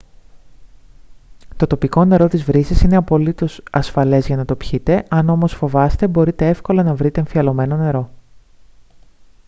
το 1.57 1.67
τοπικό 1.67 2.05
νερό 2.05 2.27
της 2.27 2.43
βρύσης 2.43 2.81
είναι 2.81 2.95
απολύτως 2.95 3.63
ασφαλές 3.71 4.25
για 4.27 4.35
να 4.35 4.45
το 4.45 4.55
πιείτε 4.55 5.05
αν 5.09 5.29
όμως 5.29 5.53
φοβάστε 5.53 6.07
μπορείτε 6.07 6.47
εύκολα 6.47 6.83
να 6.83 6.95
βρείτε 6.95 7.19
εμφιαλωμένο 7.19 7.77
νερό 7.77 8.09